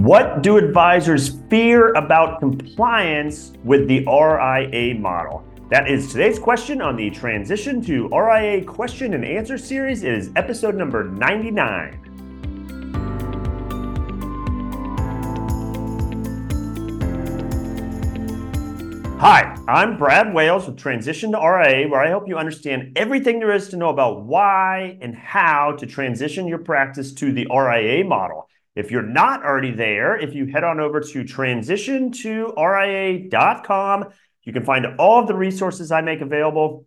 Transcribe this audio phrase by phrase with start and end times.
[0.00, 5.44] What do advisors fear about compliance with the RIA model?
[5.68, 10.02] That is today's question on the Transition to RIA question and answer series.
[10.02, 12.06] It is episode number 99.
[19.18, 23.52] Hi, I'm Brad Wales with Transition to RIA, where I help you understand everything there
[23.52, 28.49] is to know about why and how to transition your practice to the RIA model.
[28.80, 34.04] If you're not already there, if you head on over to transitiontoria.com,
[34.44, 36.86] you can find all of the resources I make available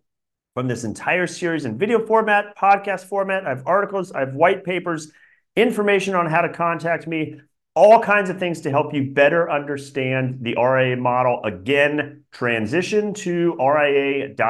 [0.54, 3.46] from this entire series in video format, podcast format.
[3.46, 5.12] I have articles, I have white papers,
[5.54, 7.40] information on how to contact me,
[7.76, 11.44] all kinds of things to help you better understand the RIA model.
[11.44, 14.40] Again, transition to RIA.com.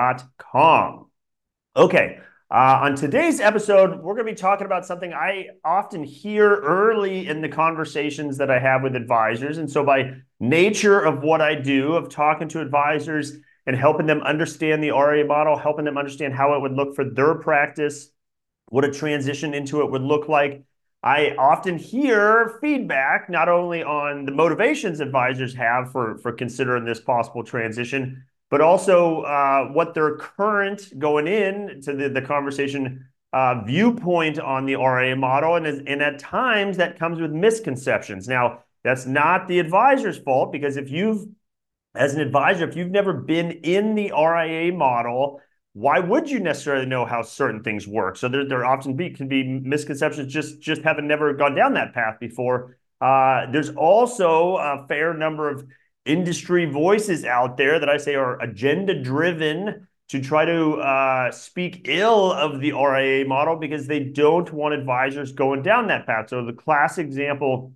[1.76, 2.20] Okay.
[2.50, 7.26] Uh, on today's episode, we're going to be talking about something I often hear early
[7.26, 9.56] in the conversations that I have with advisors.
[9.58, 13.32] And so, by nature of what I do, of talking to advisors
[13.66, 17.04] and helping them understand the RA model, helping them understand how it would look for
[17.04, 18.10] their practice,
[18.68, 20.64] what a transition into it would look like,
[21.02, 27.00] I often hear feedback not only on the motivations advisors have for, for considering this
[27.00, 33.60] possible transition, but also uh, what their current going in to the, the conversation uh,
[33.64, 35.56] viewpoint on the RIA model.
[35.56, 38.28] And, and at times that comes with misconceptions.
[38.28, 41.26] Now, that's not the advisor's fault because if you've,
[41.96, 45.40] as an advisor, if you've never been in the RIA model,
[45.72, 48.16] why would you necessarily know how certain things work?
[48.16, 51.92] So there, there often be can be misconceptions just just having never gone down that
[51.92, 52.76] path before.
[53.00, 55.66] Uh, there's also a fair number of
[56.04, 61.86] industry voices out there that I say are agenda driven to try to uh, speak
[61.88, 66.28] ill of the RIA model because they don't want advisors going down that path.
[66.28, 67.72] So the classic example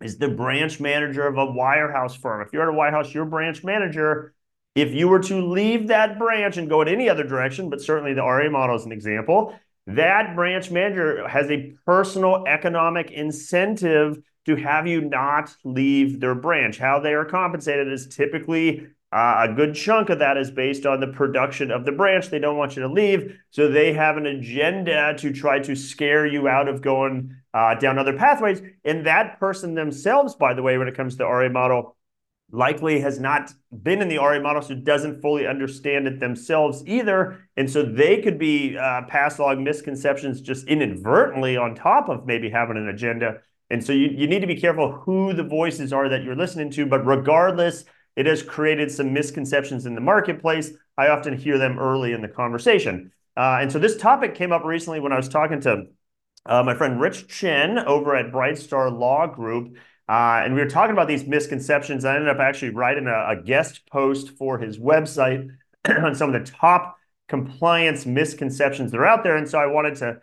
[0.00, 2.40] is the branch manager of a wirehouse firm.
[2.40, 4.34] If you're at a wirehouse, your branch manager
[4.74, 8.14] if you were to leave that branch and go in any other direction, but certainly
[8.14, 9.54] the RA model is an example,
[9.86, 16.78] that branch manager has a personal economic incentive to have you not leave their branch.
[16.78, 21.00] How they are compensated is typically uh, a good chunk of that is based on
[21.00, 22.30] the production of the branch.
[22.30, 23.38] They don't want you to leave.
[23.50, 27.98] So they have an agenda to try to scare you out of going uh, down
[27.98, 28.62] other pathways.
[28.84, 31.96] And that person themselves, by the way, when it comes to the RA model,
[32.52, 37.48] likely has not been in the RA model, so doesn't fully understand it themselves either.
[37.56, 42.50] And so they could be uh, pass along misconceptions just inadvertently on top of maybe
[42.50, 43.40] having an agenda.
[43.72, 46.70] And so you, you need to be careful who the voices are that you're listening
[46.72, 46.84] to.
[46.84, 47.84] But regardless,
[48.16, 50.72] it has created some misconceptions in the marketplace.
[50.98, 53.12] I often hear them early in the conversation.
[53.34, 55.86] Uh, and so this topic came up recently when I was talking to
[56.44, 59.76] uh, my friend Rich Chen over at Brightstar Law Group.
[60.06, 62.04] Uh, and we were talking about these misconceptions.
[62.04, 65.48] I ended up actually writing a, a guest post for his website
[65.88, 69.36] on some of the top compliance misconceptions that are out there.
[69.36, 70.20] And so I wanted to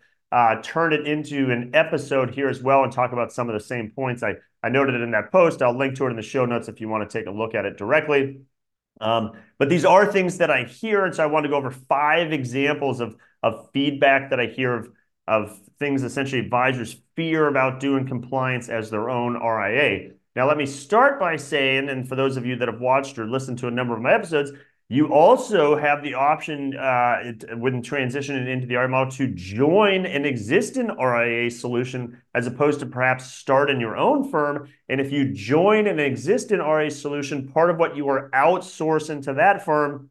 [0.63, 3.91] turn it into an episode here as well and talk about some of the same
[3.91, 5.61] points I, I noted it in that post.
[5.61, 7.55] I'll link to it in the show notes if you want to take a look
[7.55, 8.41] at it directly.
[9.01, 11.05] Um, but these are things that I hear.
[11.05, 14.73] And so I want to go over five examples of, of feedback that I hear
[14.73, 14.89] of
[15.29, 20.13] of things essentially advisors fear about doing compliance as their own RIA.
[20.35, 23.27] Now, let me start by saying, and for those of you that have watched or
[23.27, 24.51] listened to a number of my episodes,
[24.91, 30.25] you also have the option uh, when transitioning into the RIA model to join an
[30.25, 34.67] existing RIA solution as opposed to perhaps starting your own firm.
[34.89, 39.35] And if you join an existing RIA solution, part of what you are outsourcing to
[39.35, 40.09] that firm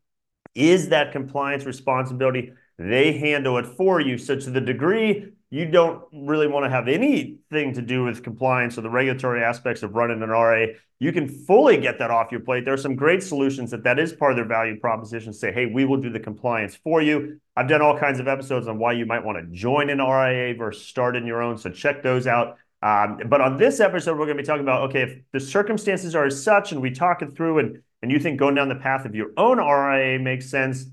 [0.54, 4.16] is that compliance responsibility they handle it for you.
[4.16, 8.76] So to the degree you don't really want to have anything to do with compliance
[8.76, 10.66] or the regulatory aspects of running an RA,
[10.98, 12.64] you can fully get that off your plate.
[12.64, 15.32] There are some great solutions that that is part of their value proposition.
[15.32, 17.40] Say, hey, we will do the compliance for you.
[17.56, 20.54] I've done all kinds of episodes on why you might want to join an RIA
[20.54, 21.56] versus start in your own.
[21.56, 22.58] So check those out.
[22.82, 26.14] Um, but on this episode, we're going to be talking about okay, if the circumstances
[26.14, 28.76] are as such, and we talk it through, and and you think going down the
[28.76, 30.86] path of your own RIA makes sense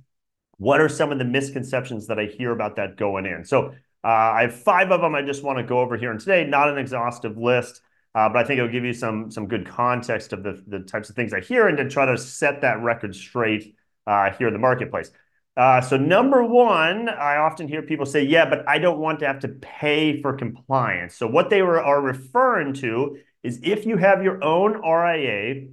[0.57, 3.43] what are some of the misconceptions that I hear about that going in?
[3.45, 3.73] So
[4.07, 6.69] I have five of them I just want to go over here and today, not
[6.69, 7.81] an exhaustive list,
[8.13, 11.09] uh, but I think it'll give you some, some good context of the, the types
[11.09, 13.75] of things I hear and to try to set that record straight
[14.07, 15.11] uh, here in the marketplace.
[15.57, 19.27] Uh, so number one, I often hear people say, yeah, but I don't want to
[19.27, 21.15] have to pay for compliance.
[21.15, 25.67] So what they were, are referring to is if you have your own RIA,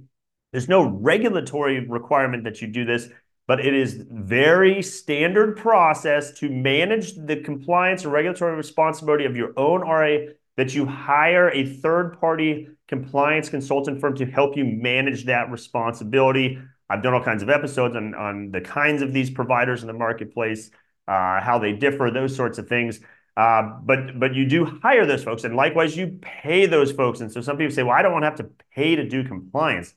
[0.51, 3.09] there's no regulatory requirement that you do this
[3.47, 9.53] but it is very standard process to manage the compliance and regulatory responsibility of your
[9.57, 10.17] own RA
[10.55, 16.59] that you hire a third-party compliance consultant firm to help you manage that responsibility.
[16.89, 19.93] I've done all kinds of episodes on, on the kinds of these providers in the
[19.93, 20.69] marketplace,
[21.07, 22.99] uh, how they differ, those sorts of things.
[23.35, 27.19] Uh, but but you do hire those folks, and likewise you pay those folks.
[27.19, 29.23] And so some people say, "Well, I don't want to have to pay to do
[29.23, 29.95] compliance."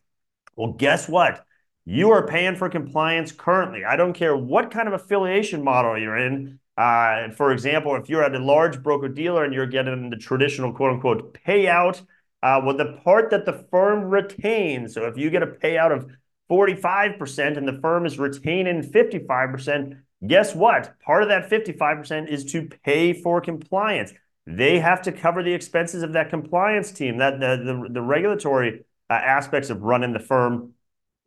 [0.57, 1.45] Well, guess what?
[1.87, 3.85] You are paying for compliance currently.
[3.85, 6.59] I don't care what kind of affiliation model you're in.
[6.77, 10.73] Uh, for example, if you're at a large broker dealer and you're getting the traditional
[10.73, 12.03] quote unquote payout,
[12.43, 16.11] uh, well, the part that the firm retains, so if you get a payout of
[16.51, 20.99] 45% and the firm is retaining 55%, guess what?
[21.01, 24.13] Part of that 55% is to pay for compliance.
[24.45, 28.85] They have to cover the expenses of that compliance team, that the, the, the regulatory
[29.09, 30.73] uh, aspects of running the firm.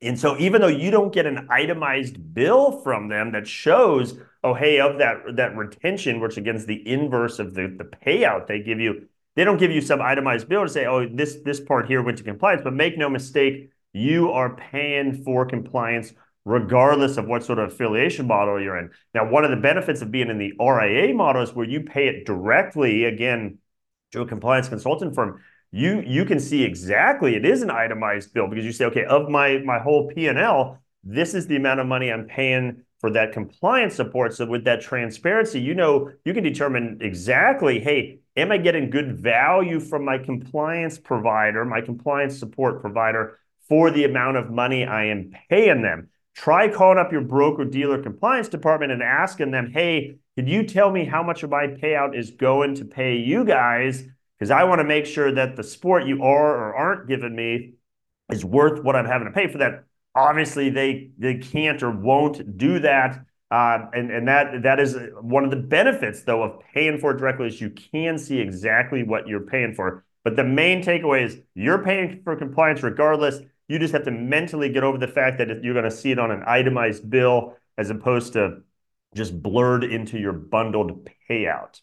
[0.02, 4.54] And so even though you don't get an itemized bill from them that shows, oh,
[4.54, 8.80] hey, of that, that retention, which against the inverse of the, the payout they give
[8.80, 12.02] you, they don't give you some itemized bill to say, oh, this, this part here
[12.02, 12.62] went to compliance.
[12.64, 16.14] But make no mistake, you are paying for compliance
[16.46, 18.90] regardless of what sort of affiliation model you're in.
[19.14, 22.08] Now, one of the benefits of being in the RIA model is where you pay
[22.08, 23.60] it directly, again,
[24.14, 26.10] to a compliance consultant firm you mm-hmm.
[26.10, 29.60] you can see exactly it is an itemized bill because you say, okay, of my
[29.60, 34.34] my whole P&L, this is the amount of money I'm paying for that compliance support.
[34.34, 39.18] So with that transparency, you know, you can determine exactly, hey, am I getting good
[39.18, 43.40] value from my compliance provider, my compliance support provider
[43.70, 46.10] for the amount of money I am paying them?
[46.36, 50.92] Try calling up your broker dealer compliance department and asking them, hey, could you tell
[50.92, 54.06] me how much of my payout is going to pay you guys?
[54.40, 57.74] Because I want to make sure that the sport you are or aren't giving me
[58.32, 59.84] is worth what I'm having to pay for that.
[60.16, 65.44] Obviously, they they can't or won't do that, uh, and and that that is one
[65.44, 69.28] of the benefits though of paying for it directly is you can see exactly what
[69.28, 70.06] you're paying for.
[70.24, 73.40] But the main takeaway is you're paying for compliance regardless.
[73.68, 76.20] You just have to mentally get over the fact that you're going to see it
[76.20, 78.62] on an itemized bill as opposed to
[79.16, 81.80] just blurred into your bundled payout.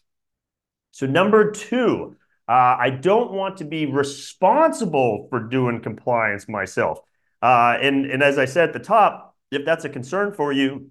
[0.91, 2.15] So number two,
[2.47, 6.99] uh, I don't want to be responsible for doing compliance myself.
[7.41, 10.89] Uh, and, and as I said at the top, if that's a concern for you,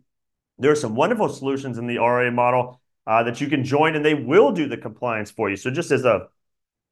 [0.58, 4.04] there are some wonderful solutions in the RA model uh, that you can join and
[4.04, 5.56] they will do the compliance for you.
[5.56, 6.28] So just as a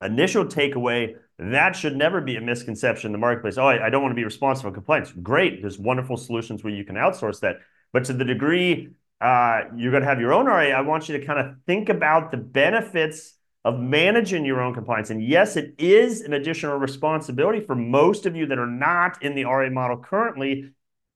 [0.02, 3.58] initial takeaway, that should never be a misconception in the marketplace.
[3.58, 5.12] Oh, I, I don't want to be responsible for compliance.
[5.12, 5.60] Great.
[5.60, 7.56] There's wonderful solutions where you can outsource that.
[7.92, 8.90] But to the degree
[9.20, 11.88] uh, you're going to have your own RA, I want you to kind of think
[11.88, 13.33] about the benefits
[13.64, 15.10] of managing your own compliance.
[15.10, 19.34] And yes, it is an additional responsibility for most of you that are not in
[19.34, 20.70] the RA model currently.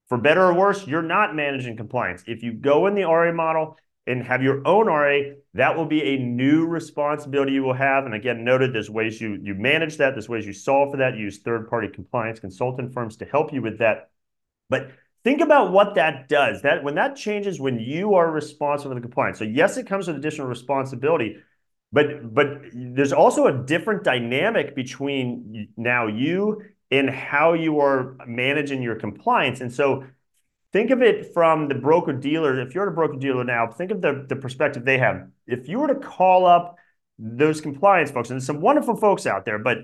[0.09, 2.25] For better or worse, you're not managing compliance.
[2.27, 6.03] If you go in the RA model and have your own RA, that will be
[6.03, 8.07] a new responsibility you will have.
[8.07, 11.15] And again, noted there's ways you, you manage that, there's ways you solve for that,
[11.15, 14.09] you use third-party compliance consultant firms to help you with that.
[14.71, 14.93] But
[15.25, 16.63] think about what that does.
[16.63, 19.39] That when that changes when you are responsible for the compliance.
[19.39, 21.37] So yes, it comes with additional responsibility,
[21.93, 28.83] but but there's also a different dynamic between now you and how you are managing
[28.83, 29.61] your compliance.
[29.61, 30.05] And so
[30.73, 32.61] think of it from the broker dealer.
[32.61, 35.29] If you're a broker dealer now, think of the, the perspective they have.
[35.47, 36.77] If you were to call up
[37.19, 39.79] those compliance folks, and some wonderful folks out there, but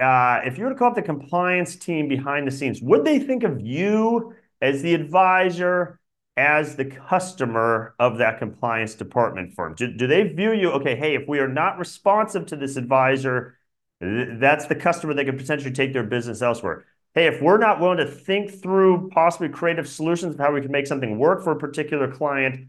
[0.00, 3.18] uh, if you were to call up the compliance team behind the scenes, would they
[3.18, 5.98] think of you as the advisor
[6.36, 9.74] as the customer of that compliance department firm?
[9.74, 13.58] Do, do they view you, okay, hey, if we are not responsive to this advisor,
[14.02, 16.84] th- that's the customer that could potentially take their business elsewhere.
[17.14, 20.70] Hey, if we're not willing to think through possibly creative solutions of how we can
[20.70, 22.68] make something work for a particular client,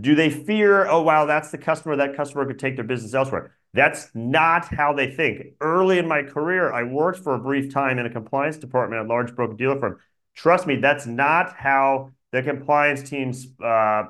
[0.00, 3.54] do they fear, oh, wow, that's the customer, that customer could take their business elsewhere?
[3.74, 5.54] That's not how they think.
[5.60, 9.06] Early in my career, I worked for a brief time in a compliance department at
[9.06, 9.98] a large broker dealer firm.
[10.34, 14.04] Trust me, that's not how the compliance teams uh,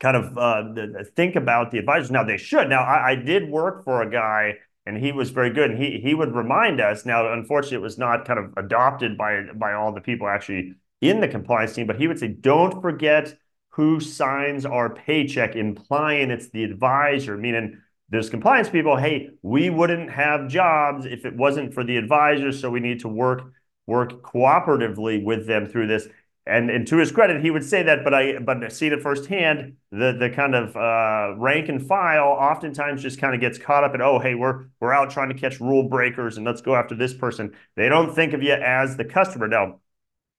[0.00, 2.10] kind of uh, think about the advisors.
[2.10, 2.68] Now they should.
[2.68, 6.14] Now I, did work for a guy, and he was very good, and he he
[6.14, 7.06] would remind us.
[7.06, 11.20] Now, unfortunately, it was not kind of adopted by by all the people actually in
[11.20, 13.36] the compliance team, but he would say, "Don't forget
[13.70, 17.80] who signs our paycheck," implying it's the advisor, meaning.
[18.08, 18.96] There's compliance people.
[18.96, 22.60] Hey, we wouldn't have jobs if it wasn't for the advisors.
[22.60, 23.52] So we need to work
[23.84, 26.08] work cooperatively with them through this
[26.46, 29.76] and and to his credit, he would say that, but I but seen it firsthand.
[29.90, 33.94] The the kind of uh, rank and file oftentimes just kind of gets caught up
[33.94, 36.94] in oh hey we're we're out trying to catch rule breakers and let's go after
[36.94, 37.54] this person.
[37.74, 39.48] They don't think of you as the customer.
[39.48, 39.80] Now,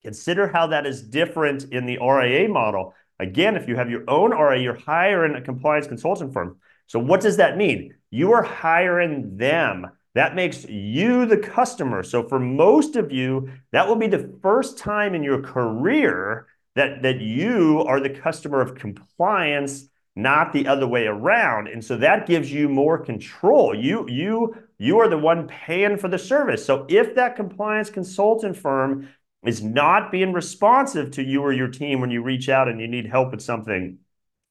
[0.03, 2.93] consider how that is different in the RIA model.
[3.19, 6.57] Again, if you have your own RIA, you're hiring a compliance consultant firm.
[6.85, 7.95] So what does that mean?
[8.11, 9.87] you are hiring them.
[10.17, 12.01] That makes you the customer.
[12.01, 17.03] So for most of you, that will be the first time in your career that,
[17.03, 21.67] that you are the customer of compliance, not the other way around.
[21.67, 23.75] And so that gives you more control.
[23.75, 26.65] You, you, you are the one paying for the service.
[26.65, 29.09] So if that compliance consultant firm
[29.45, 32.87] is not being responsive to you or your team when you reach out and you
[32.87, 33.99] need help with something,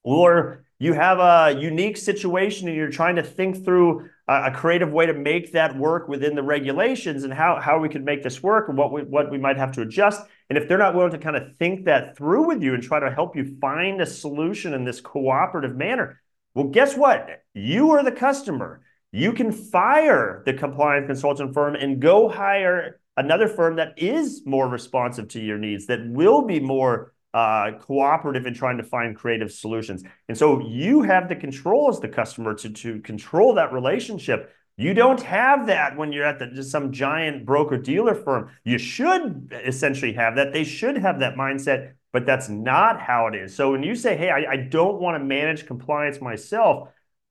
[0.05, 5.07] or you have a unique situation and you're trying to think through a, creative way
[5.07, 8.69] to make that work within the regulations and how, how we could make this work
[8.69, 10.21] and what we, what we might have to adjust.
[10.51, 12.99] And if they're not willing to kind of think that through with you and try
[12.99, 16.21] to help you find a solution in this cooperative manner,
[16.55, 17.43] well, guess what?
[17.55, 18.83] You are the customer.
[19.13, 24.69] You can fire the compliance consultant firm and go hire another firm that is more
[24.69, 29.53] responsive to your needs, that will be more uh, cooperative in trying to find creative
[29.53, 30.03] solutions.
[30.27, 34.55] And so you have the control as the customer to, to control that relationship.
[34.79, 38.53] You don't have that when you're at the, just some giant broker dealer firm.
[38.65, 40.55] You should essentially have that.
[40.55, 43.55] They should have that mindset, but that's not how it is.
[43.55, 46.89] So when you say, hey, I, I don't want to manage compliance myself,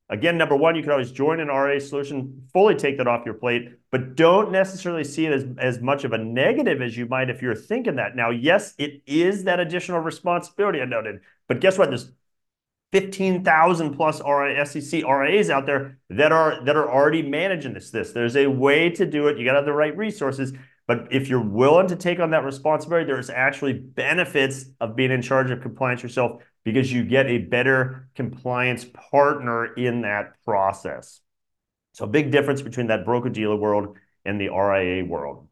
[0.07, 3.33] Again, number one, you can always join an RA solution, fully take that off your
[3.33, 7.31] plate, but don't necessarily see it as, as much of a negative as you might
[7.31, 8.15] if you're thinking that.
[8.15, 11.89] Now, yes, it is that additional responsibility I noted, but guess what?
[11.89, 12.12] There's
[12.91, 17.89] 15,000 plus RA, SEC RAs out there that are that are already managing this.
[17.89, 19.38] This there's a way to do it.
[19.38, 20.53] You got to have the right resources.
[20.88, 25.21] But if you're willing to take on that responsibility, there's actually benefits of being in
[25.21, 31.22] charge of compliance yourself because you get a better compliance partner in that process.
[31.93, 33.95] So, big difference between that broker dealer world
[34.25, 35.48] and the RIA world.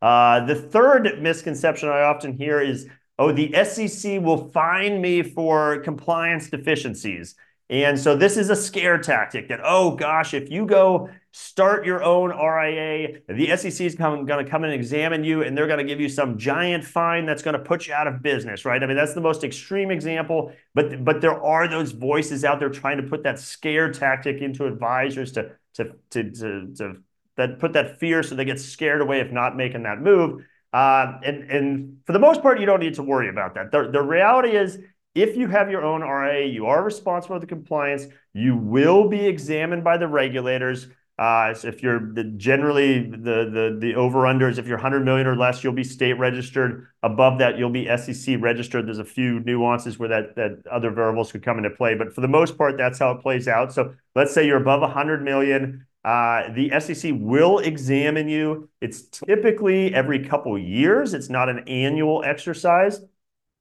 [0.00, 2.86] Uh, the third misconception I often hear is
[3.18, 7.34] oh, the SEC will fine me for compliance deficiencies.
[7.68, 12.02] And so this is a scare tactic that, oh gosh, if you go start your
[12.02, 15.84] own RIA, the SEC is going to come and examine you and they're going to
[15.84, 18.82] give you some giant fine that's going to put you out of business, right?
[18.82, 22.68] I mean, that's the most extreme example, but but there are those voices out there
[22.68, 26.96] trying to put that scare tactic into advisors to to to to, to
[27.36, 30.44] that put that fear so they get scared away if not making that move.
[30.72, 33.70] Uh, and and for the most part, you don't need to worry about that.
[33.70, 34.78] The, the reality is
[35.14, 38.06] if you have your own RIA, you are responsible for the compliance.
[38.32, 40.88] You will be examined by the regulators.
[41.20, 42.00] Uh, if you're
[42.38, 43.16] generally the
[43.52, 46.86] the the over unders, if you're 100 million or less, you'll be state registered.
[47.02, 48.86] Above that, you'll be SEC registered.
[48.86, 52.22] There's a few nuances where that that other variables could come into play, but for
[52.22, 53.70] the most part, that's how it plays out.
[53.70, 55.86] So let's say you're above 100 million.
[56.02, 58.70] Uh, the SEC will examine you.
[58.80, 61.12] It's typically every couple years.
[61.12, 62.98] It's not an annual exercise,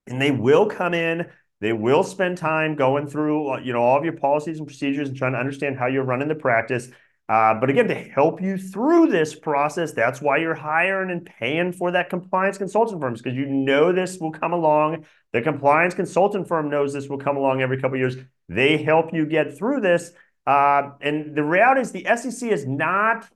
[0.07, 1.27] and they will come in
[1.61, 5.09] they will spend time going through, uh, you know, all of your policies and procedures
[5.09, 6.89] and trying to understand how you're running the practice.
[7.29, 11.71] Uh, but again, to help you through this process, that's why you're hiring and paying
[11.71, 15.05] for that compliance consultant firms because you know this will come along.
[15.31, 18.17] The compliance consultant firm knows this will come along every couple years.
[18.47, 20.11] They help you get through this.
[20.47, 23.29] Uh, and the reality is, the SEC is not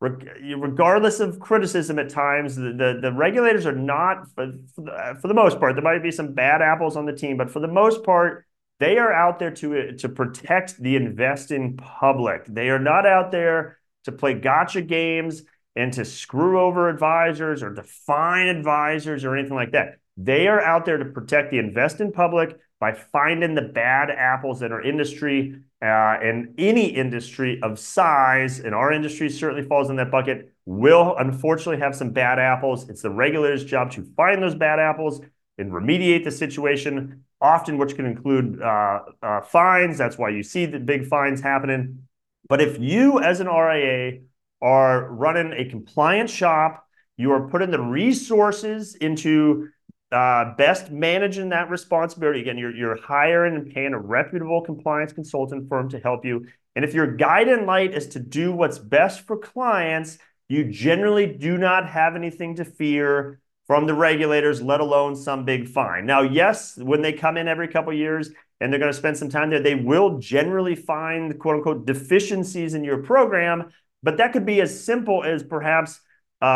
[0.00, 5.28] regardless of criticism at times, the, the, the regulators are not, for, for the, for,
[5.28, 7.68] the, most part, there might be some bad apples on the team, but for the
[7.68, 8.46] most part,
[8.80, 12.46] they are out there to, to protect the investing public.
[12.46, 15.42] They are not out there to play gotcha games
[15.76, 19.98] and to screw over advisors or define advisors or anything like that.
[20.16, 24.72] They are out there to protect the investing public by finding the bad apples in
[24.72, 30.10] our industry uh, and any industry of size, and our industry certainly falls in that
[30.10, 32.88] bucket, will unfortunately have some bad apples.
[32.88, 35.20] It's the regulator's job to find those bad apples
[35.58, 39.98] and remediate the situation, often which can include uh, uh, fines.
[39.98, 42.06] That's why you see the big fines happening.
[42.48, 44.20] But if you, as an RIA,
[44.62, 49.68] are running a compliance shop, you are putting the resources into
[50.12, 52.40] uh, best managing that responsibility.
[52.40, 56.46] Again, you're, you're hiring and paying a reputable compliance consultant firm to help you.
[56.74, 60.18] And if your guiding light is to do what's best for clients,
[60.48, 63.39] you generally do not have anything to fear
[63.70, 66.04] from the regulators, let alone some big fine.
[66.04, 68.28] Now, yes, when they come in every couple years
[68.60, 72.74] and they're going to spend some time there, they will generally find quote unquote deficiencies
[72.74, 73.70] in your program,
[74.02, 76.00] but that could be as simple as perhaps
[76.40, 76.46] a,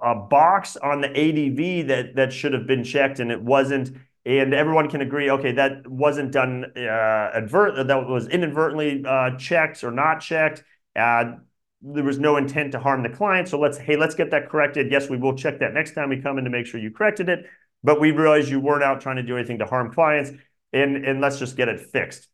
[0.00, 3.90] a box on the ADV that that should have been checked and it wasn't.
[4.24, 6.80] And everyone can agree, okay, that wasn't done uh,
[7.34, 10.62] advert that was inadvertently uh, checked or not checked.
[10.94, 11.32] Uh,
[11.84, 13.48] there was no intent to harm the client.
[13.48, 14.90] So let's, hey, let's get that corrected.
[14.90, 17.28] Yes, we will check that next time we come in to make sure you corrected
[17.28, 17.46] it.
[17.82, 20.30] But we realize you weren't out trying to do anything to harm clients,
[20.72, 22.28] and and let's just get it fixed.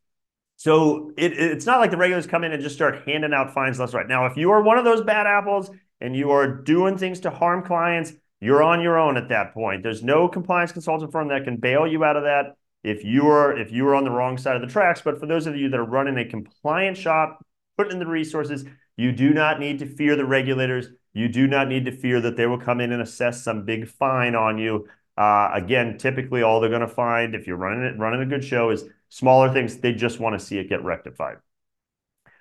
[0.57, 3.81] So it, it's not like the regulators come in and just start handing out fines
[3.81, 4.07] left right.
[4.07, 7.31] Now, if you are one of those bad apples and you are doing things to
[7.31, 9.83] harm clients, you're on your own at that point.
[9.83, 13.59] There's no compliance consultant firm that can bail you out of that if you are
[13.59, 15.03] if you are on the wrong side of the tracks.
[15.03, 17.45] But for those of you that are running a compliant shop,
[17.77, 18.65] putting in the resources,
[19.01, 20.89] you do not need to fear the regulators.
[21.13, 23.89] You do not need to fear that they will come in and assess some big
[23.89, 24.89] fine on you.
[25.17, 28.45] Uh, again, typically all they're going to find if you're running it running a good
[28.45, 29.79] show is smaller things.
[29.79, 31.39] They just want to see it get rectified.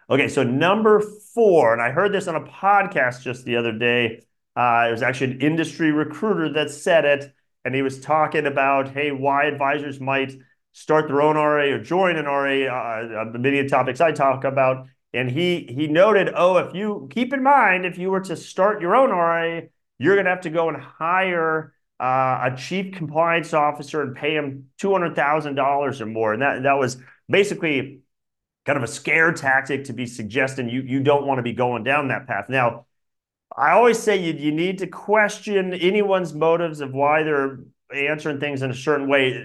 [0.10, 1.02] Okay, so number
[1.34, 4.22] four, and I heard this on a podcast just the other day
[4.60, 8.90] uh, it was actually an industry recruiter that said it, and he was talking about,
[8.90, 10.34] hey, why advisors might
[10.74, 14.88] start their own RA or join an RA, uh, the many topics I talk about.
[15.14, 18.82] And he he noted, oh, if you keep in mind, if you were to start
[18.82, 19.62] your own RA,
[19.98, 24.36] you're going to have to go and hire uh, a chief compliance officer and pay
[24.36, 26.98] him two hundred thousand dollars or more, and that that was
[27.28, 28.02] basically
[28.66, 31.84] kind of a scare tactic to be suggesting you you don't want to be going
[31.84, 32.46] down that path.
[32.50, 32.86] Now,
[33.56, 37.60] I always say you, you need to question anyone's motives of why they're
[37.94, 39.44] answering things in a certain way.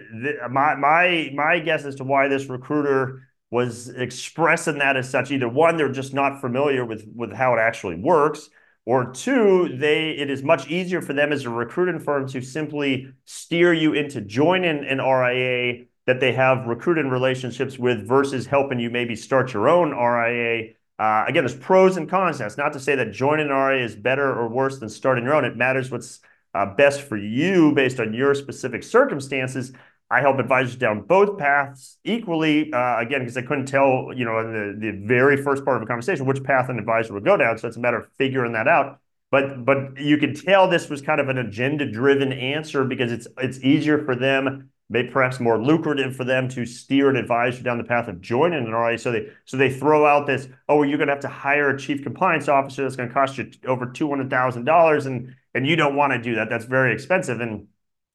[0.51, 3.23] My my my guess as to why this recruiter
[3.55, 7.61] was expressing that as such, either one, they're just not familiar with with how it
[7.61, 8.51] actually works,
[8.85, 13.13] or two, they it is much easier for them as a recruiting firm to simply
[13.25, 18.91] steer you into joining an RIA that they have recruiting relationships with versus helping you
[18.91, 22.39] maybe start your own RIA uh, again, there's pros and cons.
[22.39, 25.35] That's not to say that joining an RIA is better or worse than starting your
[25.35, 25.45] own.
[25.45, 26.21] It matters what's
[26.55, 29.73] uh, best for you based on your specific circumstances.
[30.15, 32.73] I help advisors down both paths equally.
[32.73, 35.83] Uh, again, because I couldn't tell, you know, in the, the very first part of
[35.83, 37.59] a conversation which path an advisor would go down.
[37.59, 39.01] So it's a matter of figuring that out.
[39.31, 43.59] But but you can tell this was kind of an agenda-driven answer because it's it's
[43.61, 47.85] easier for them maybe perhaps more lucrative for them to steer an advisor down the
[47.85, 48.99] path of joining an RIA.
[48.99, 51.79] So they so they throw out this, oh, you're going to have to hire a
[51.79, 55.67] chief compliance officer that's going to cost you over two hundred thousand dollars, and and
[55.67, 56.49] you don't want to do that.
[56.49, 57.41] That's very expensive.
[57.41, 57.69] And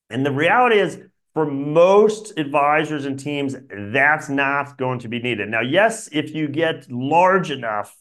[0.10, 1.00] and the reality is,
[1.34, 5.50] for most advisors and teams, that's not going to be needed.
[5.50, 7.96] Now, yes, if you get large enough,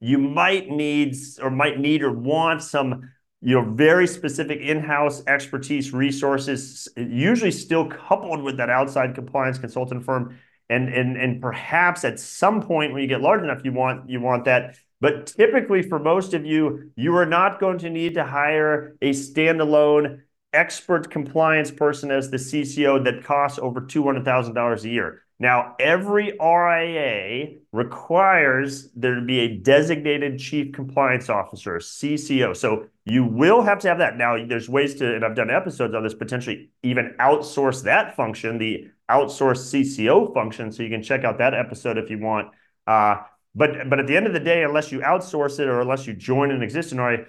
[0.00, 3.10] you might need or might need or want some
[3.42, 10.04] you know, very specific in-house expertise resources, usually still coupled with that outside compliance consultant
[10.04, 10.38] firm.
[10.68, 14.20] And, and, and perhaps at some point when you get large enough, you want, you
[14.20, 14.76] want that.
[15.00, 19.10] But typically for most of you, you are not going to need to hire a
[19.10, 20.20] standalone
[20.52, 25.22] expert compliance person as the CCO that costs over $200,000 a year.
[25.38, 32.54] Now, every RIA requires there to be a designated chief compliance officer, CCO.
[32.54, 34.18] So you will have to have that.
[34.18, 38.58] Now, there's ways to, and I've done episodes on this, potentially even outsource that function,
[38.58, 40.70] the outsource CCO function.
[40.72, 42.50] So you can check out that episode if you want.
[42.86, 43.16] Uh,
[43.54, 46.12] but but at the end of the day, unless you outsource it or unless you
[46.12, 47.24] join an existing RIA,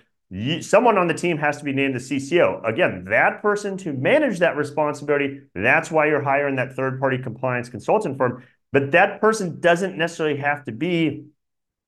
[0.62, 2.66] someone on the team has to be named the CCO.
[2.68, 7.68] Again, that person to manage that responsibility, that's why you're hiring that third party compliance
[7.68, 8.44] consultant firm.
[8.72, 11.26] But that person doesn't necessarily have to be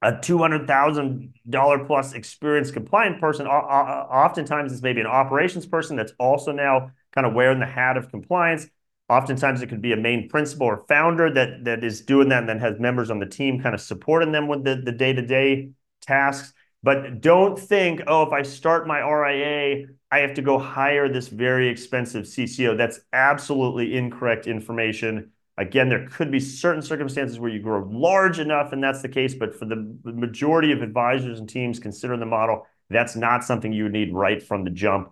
[0.01, 3.47] a $200,000 plus experienced compliant person.
[3.47, 8.09] Oftentimes, it's maybe an operations person that's also now kind of wearing the hat of
[8.11, 8.67] compliance.
[9.07, 12.49] Oftentimes, it could be a main principal or founder that, that is doing that and
[12.49, 15.69] then has members on the team kind of supporting them with the, the day-to-day
[16.01, 16.53] tasks.
[16.83, 21.29] But don't think, oh, if I start my RIA, I have to go hire this
[21.29, 22.77] very expensive CCO.
[22.77, 25.31] That's absolutely incorrect information.
[25.57, 29.33] Again, there could be certain circumstances where you grow large enough, and that's the case.
[29.33, 33.87] But for the majority of advisors and teams considering the model, that's not something you
[33.87, 35.11] need right from the jump.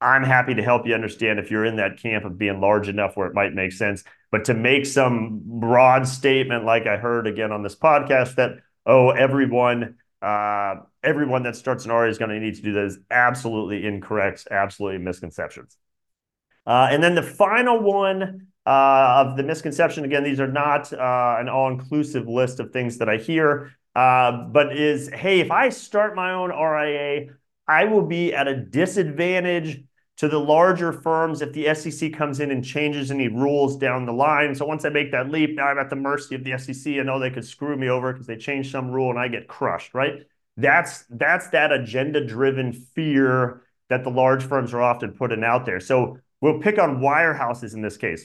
[0.00, 3.16] I'm happy to help you understand if you're in that camp of being large enough
[3.16, 4.02] where it might make sense.
[4.32, 9.10] But to make some broad statement, like I heard again on this podcast, that, oh,
[9.10, 12.98] everyone uh, everyone that starts an RIA is going to need to do that is
[13.10, 15.76] absolutely incorrect, absolutely misconceptions.
[16.66, 21.36] Uh, and then the final one uh, of the misconception, again, these are not uh,
[21.38, 26.14] an all-inclusive list of things that I hear, uh, but is, hey, if I start
[26.14, 27.34] my own RIA,
[27.66, 29.82] I will be at a disadvantage
[30.22, 34.12] to the larger firms if the SEC comes in and changes any rules down the
[34.12, 34.54] line.
[34.54, 36.92] So once I make that leap, now I'm at the mercy of the SEC.
[36.94, 39.48] I know they could screw me over because they changed some rule and I get
[39.48, 40.22] crushed, right?
[40.56, 45.80] That's that's that agenda-driven fear that the large firms are often putting out there.
[45.80, 48.24] So we'll pick on wirehouses in this case.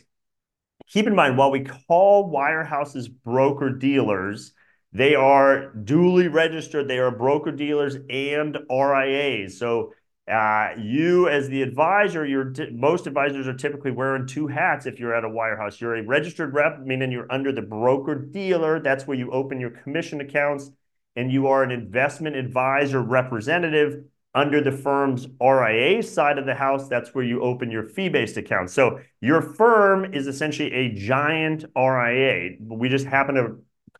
[0.86, 4.54] Keep in mind, while we call wirehouses broker dealers,
[4.94, 6.88] they are duly registered.
[6.88, 9.58] They are broker dealers and RIAs.
[9.58, 9.94] So
[10.28, 15.16] Uh, you, as the advisor, you're most advisors are typically wearing two hats if you're
[15.16, 15.80] at a wirehouse.
[15.80, 18.82] You're a registered rep, meaning you're under the broker dealer.
[18.82, 20.70] That's where you open your commission accounts.
[21.16, 24.04] And you are an investment advisor representative
[24.36, 26.90] under the firm's RIA side of the house.
[26.90, 28.74] That's where you open your fee based accounts.
[28.74, 32.58] So your firm is essentially a giant RIA.
[32.60, 33.58] We just happen to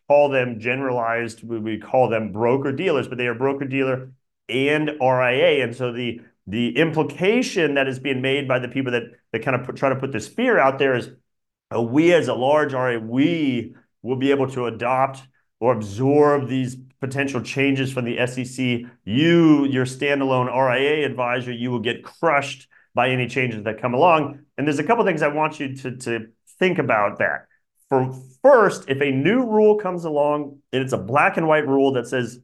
[0.08, 4.12] call them generalized, we call them broker dealers, but they are broker dealer
[4.50, 5.64] and RIA.
[5.64, 9.60] And so the the implication that is being made by the people that that kind
[9.60, 11.10] of put, try to put this fear out there is,
[11.76, 15.22] uh, we as a large RIA, we will be able to adopt
[15.60, 18.90] or absorb these potential changes from the SEC.
[19.04, 24.40] You, your standalone RIA advisor, you will get crushed by any changes that come along.
[24.58, 26.28] And there's a couple things I want you to, to
[26.60, 27.46] think about that.
[27.90, 31.94] For first, if a new rule comes along and it's a black and white rule
[31.94, 32.40] that says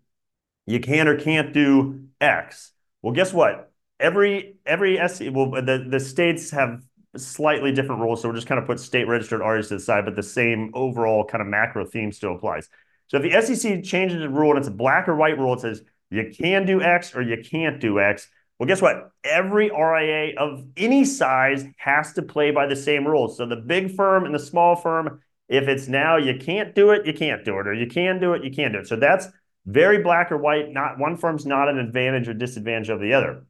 [0.65, 2.71] you can or can't do X.
[3.01, 3.71] Well, guess what?
[3.99, 6.83] Every every SE well the, the states have
[7.15, 10.05] slightly different rules, so we're just kind of put state registered RIAs to the side,
[10.05, 12.69] but the same overall kind of macro theme still applies.
[13.07, 15.59] So if the SEC changes the rule and it's a black or white rule, it
[15.59, 18.27] says you can do X or you can't do X.
[18.57, 19.11] Well, guess what?
[19.23, 23.37] Every RIA of any size has to play by the same rules.
[23.37, 27.05] So the big firm and the small firm, if it's now you can't do it,
[27.05, 28.87] you can't do it, or you can do it, you can't do it.
[28.87, 29.27] So that's
[29.65, 30.71] very black or white.
[30.71, 33.45] Not one firm's not an advantage or disadvantage of the other.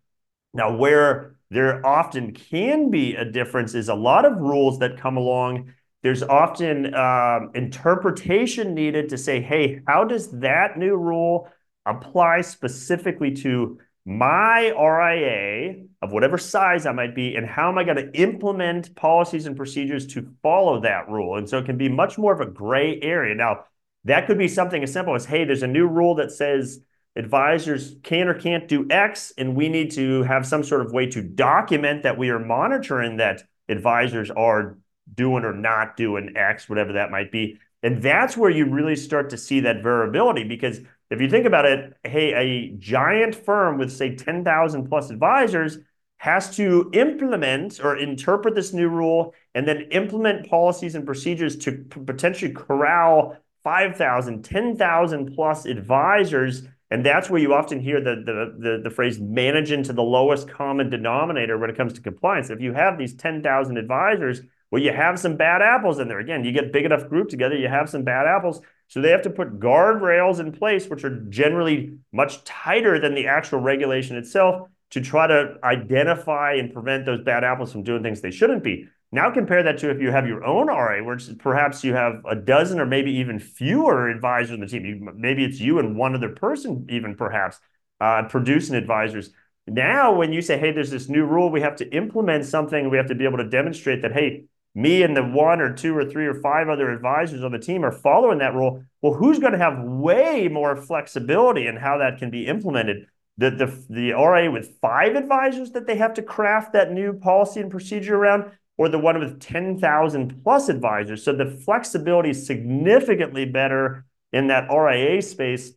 [0.53, 5.17] Now, where there often can be a difference is a lot of rules that come
[5.17, 5.73] along.
[6.01, 11.49] There's often um, interpretation needed to say, hey, how does that new rule
[11.85, 17.85] apply specifically to my RIA of whatever size I might be, and how am I
[17.85, 21.37] going to implement policies and procedures to follow that rule?
[21.37, 23.33] And so it can be much more of a gray area.
[23.33, 23.65] Now,
[24.05, 26.81] that could be something as simple as, hey, there's a new rule that says
[27.15, 31.05] advisors can or can't do X, and we need to have some sort of way
[31.07, 34.77] to document that we are monitoring that advisors are
[35.13, 37.59] doing or not doing X, whatever that might be.
[37.81, 41.65] And that's where you really start to see that variability because if you think about
[41.65, 45.77] it, hey, a giant firm with say 10,000 plus advisors
[46.17, 51.85] has to implement or interpret this new rule and then implement policies and procedures to
[51.89, 56.63] potentially corral 5,000, 10,000 plus advisors.
[56.91, 60.47] And that's where you often hear the, the, the, the, phrase manage into the lowest
[60.47, 62.49] common denominator when it comes to compliance.
[62.49, 66.19] If you have these 10,000 advisors, well, you have some bad apples in there.
[66.19, 68.61] Again, you get big enough group together, you have some bad apples.
[68.87, 73.27] So they have to put guardrails in place, which are generally much tighter than the
[73.27, 78.21] actual regulation itself to try to identify and prevent those bad apples from doing things
[78.21, 78.87] they shouldn't be.
[79.13, 82.35] Now compare that to if you have your own RA, where perhaps you have a
[82.35, 85.07] dozen or maybe even fewer advisors on the team.
[85.15, 87.59] Maybe it's you and one other person, even perhaps
[88.01, 89.29] uh, producing advisors.
[89.67, 92.89] Now, when you say, "Hey, there's this new rule, we have to implement something.
[92.89, 95.95] We have to be able to demonstrate that, hey, me and the one or two
[95.95, 99.37] or three or five other advisors on the team are following that rule." Well, who's
[99.37, 103.05] going to have way more flexibility in how that can be implemented?
[103.37, 107.59] The, the, the RA with five advisors that they have to craft that new policy
[107.59, 108.51] and procedure around
[108.83, 111.23] or the one with 10,000 plus advisors.
[111.23, 115.71] So the flexibility is significantly better in that RIA space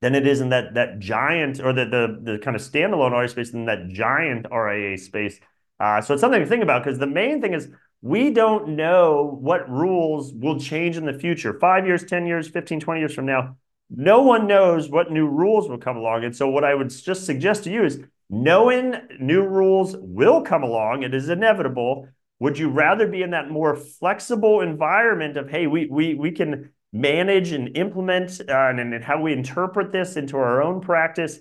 [0.00, 3.28] than it is in that that giant or the the, the kind of standalone RIA
[3.28, 5.38] space than that giant RIA space.
[5.78, 7.68] Uh, so it's something to think about because the main thing is
[8.00, 11.58] we don't know what rules will change in the future.
[11.58, 13.56] Five years, 10 years, 15, 20 years from now,
[13.90, 16.24] no one knows what new rules will come along.
[16.24, 20.62] And so what I would just suggest to you is knowing new rules will come
[20.62, 22.08] along, it is inevitable,
[22.40, 26.70] would you rather be in that more flexible environment of, hey, we we we can
[26.92, 31.40] manage and implement uh, and, and how we interpret this into our own practice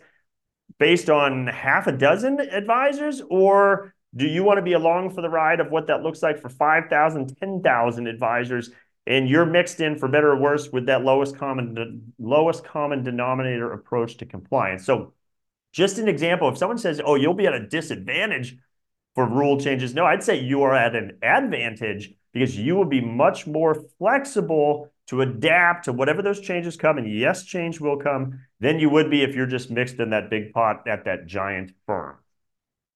[0.80, 3.22] based on half a dozen advisors?
[3.30, 6.40] Or do you want to be along for the ride of what that looks like
[6.40, 8.72] for 5,000, 10,000 advisors?
[9.06, 13.72] And you're mixed in for better or worse with that lowest common lowest common denominator
[13.72, 14.86] approach to compliance.
[14.86, 15.14] So
[15.72, 18.58] just an example, if someone says, oh, you'll be at a disadvantage
[19.18, 19.96] for rule changes.
[19.96, 24.92] No, I'd say you are at an advantage because you will be much more flexible
[25.08, 27.00] to adapt to whatever those changes come.
[27.00, 30.30] And yes, change will come than you would be if you're just mixed in that
[30.30, 32.18] big pot at that giant firm.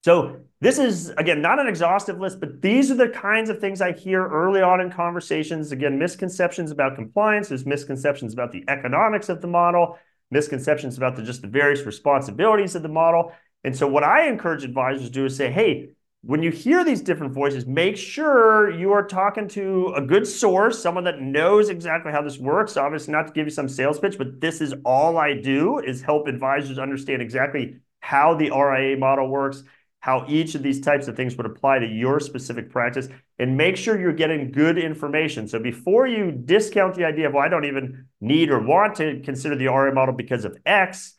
[0.04, 3.82] So this is, again, not an exhaustive list, but these are the kinds of things
[3.82, 5.72] I hear early on in conversations.
[5.72, 9.98] Again, misconceptions about compliance, there's misconceptions about the economics of the model,
[10.30, 13.32] misconceptions about the, just the various responsibilities of the model.
[13.64, 15.90] And so what I encourage advisors to do is say, hey,
[16.24, 20.82] when you hear these different voices, make sure you are talking to a good source,
[20.82, 22.78] someone that knows exactly how this works.
[22.78, 26.02] Obviously, not to give you some sales pitch, but this is all I do is
[26.02, 29.64] help advisors understand exactly how the RIA model works,
[30.00, 33.08] how each of these types of things would apply to your specific practice,
[33.40, 35.48] and make sure you're getting good information.
[35.48, 39.22] So before you discount the idea of, well, I don't even need or want to
[39.22, 41.16] consider the RIA model because of X,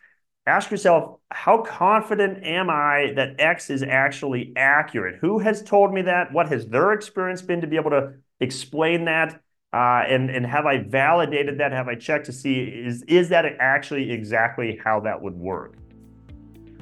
[0.46, 5.18] ask yourself, how confident am I that X is actually accurate?
[5.20, 6.32] Who has told me that?
[6.32, 9.40] What has their experience been to be able to explain that?
[9.72, 11.72] Uh, and, and have I validated that?
[11.72, 15.76] Have I checked to see is, is that actually exactly how that would work?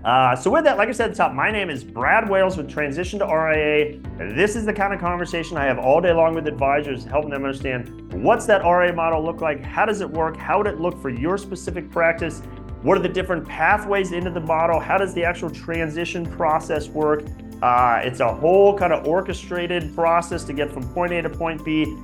[0.04, 2.56] Uh, so with that, like I said at the top, my name is Brad Wales
[2.56, 4.00] with Transition to RIA.
[4.34, 7.44] This is the kind of conversation I have all day long with advisors, helping them
[7.44, 11.00] understand what's that RIA model look like, how does it work, how would it look
[11.02, 12.40] for your specific practice,
[12.82, 14.80] what are the different pathways into the model?
[14.80, 17.24] How does the actual transition process work?
[17.62, 21.62] Uh, it's a whole kind of orchestrated process to get from point A to point
[21.62, 21.96] B.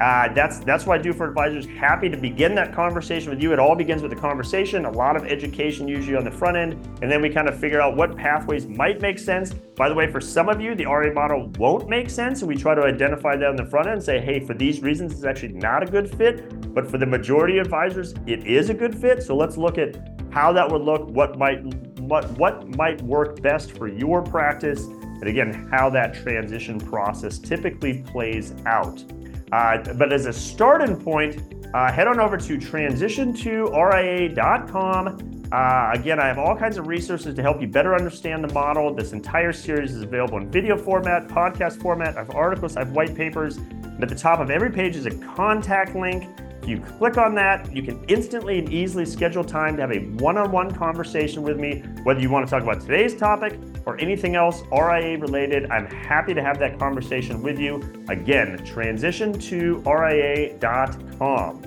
[0.00, 1.66] Uh, that's that's what I do for advisors.
[1.66, 3.52] Happy to begin that conversation with you.
[3.52, 6.72] It all begins with a conversation, a lot of education usually on the front end,
[7.02, 9.52] and then we kind of figure out what pathways might make sense.
[9.52, 12.56] By the way, for some of you, the RA model won't make sense, and we
[12.56, 15.24] try to identify that on the front end and say, hey, for these reasons, it's
[15.24, 16.74] actually not a good fit.
[16.74, 19.22] But for the majority of advisors, it is a good fit.
[19.22, 19.98] So let's look at
[20.30, 21.62] how that would look, what might
[22.00, 28.02] what what might work best for your practice, and again, how that transition process typically
[28.02, 29.04] plays out.
[29.52, 31.42] Uh, but as a starting point,
[31.74, 35.36] uh, head on over to transition2ria.com.
[35.52, 38.94] Uh, again, I have all kinds of resources to help you better understand the model.
[38.94, 42.16] This entire series is available in video format, podcast format.
[42.16, 43.56] I have articles, I have white papers.
[43.56, 46.28] And at the top of every page is a contact link
[46.70, 50.38] you click on that, you can instantly and easily schedule time to have a one
[50.38, 54.36] on one conversation with me, whether you want to talk about today's topic or anything
[54.36, 55.70] else RIA related.
[55.70, 57.82] I'm happy to have that conversation with you.
[58.08, 61.62] Again, transition to RIA.com.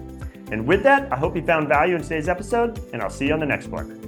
[0.51, 3.33] And with that, I hope you found value in today's episode, and I'll see you
[3.33, 4.02] on the next one.